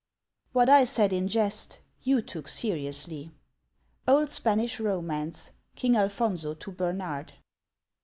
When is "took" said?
2.23-2.47